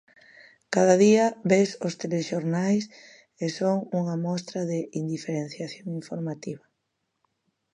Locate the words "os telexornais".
1.87-2.83